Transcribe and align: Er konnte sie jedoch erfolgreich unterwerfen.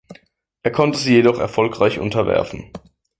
Er 0.63 0.71
konnte 0.71 0.97
sie 0.97 1.13
jedoch 1.13 1.37
erfolgreich 1.37 1.99
unterwerfen. 1.99 2.71